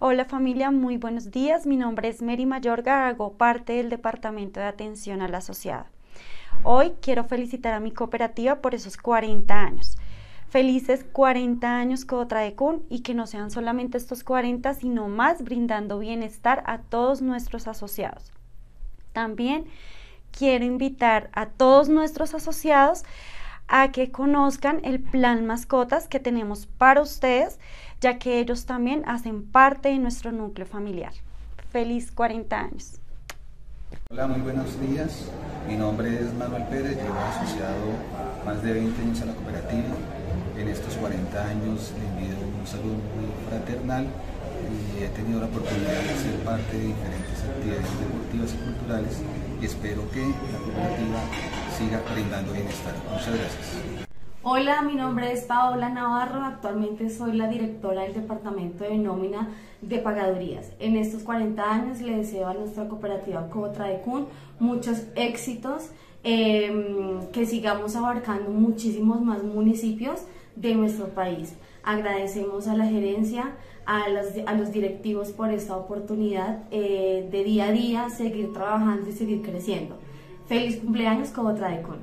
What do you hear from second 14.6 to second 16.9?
sino más brindando bienestar a